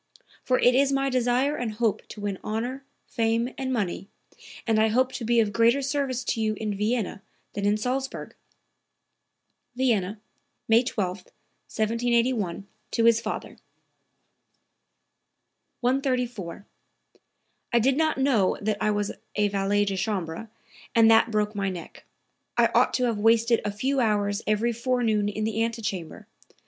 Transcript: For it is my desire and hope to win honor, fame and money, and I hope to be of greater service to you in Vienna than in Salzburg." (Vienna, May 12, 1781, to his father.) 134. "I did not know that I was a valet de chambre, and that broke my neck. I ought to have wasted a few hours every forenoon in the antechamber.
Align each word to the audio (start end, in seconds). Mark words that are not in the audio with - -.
For 0.41 0.57
it 0.57 0.73
is 0.73 0.91
my 0.91 1.11
desire 1.11 1.55
and 1.55 1.73
hope 1.73 2.07
to 2.07 2.21
win 2.21 2.39
honor, 2.43 2.83
fame 3.05 3.53
and 3.55 3.71
money, 3.71 4.09
and 4.65 4.79
I 4.79 4.87
hope 4.87 5.11
to 5.11 5.23
be 5.23 5.39
of 5.39 5.53
greater 5.53 5.83
service 5.83 6.23
to 6.23 6.41
you 6.41 6.55
in 6.55 6.75
Vienna 6.75 7.21
than 7.53 7.67
in 7.67 7.77
Salzburg." 7.77 8.33
(Vienna, 9.75 10.19
May 10.67 10.81
12, 10.81 11.17
1781, 11.17 12.65
to 12.89 13.05
his 13.05 13.21
father.) 13.21 13.59
134. 15.81 16.65
"I 17.71 17.77
did 17.79 17.95
not 17.95 18.17
know 18.17 18.57
that 18.59 18.81
I 18.81 18.89
was 18.89 19.11
a 19.35 19.49
valet 19.49 19.85
de 19.85 19.95
chambre, 19.95 20.49
and 20.95 21.11
that 21.11 21.29
broke 21.29 21.53
my 21.53 21.69
neck. 21.69 22.05
I 22.57 22.71
ought 22.73 22.95
to 22.95 23.03
have 23.03 23.19
wasted 23.19 23.61
a 23.63 23.69
few 23.71 23.99
hours 23.99 24.41
every 24.47 24.73
forenoon 24.73 25.29
in 25.29 25.43
the 25.43 25.63
antechamber. 25.63 26.27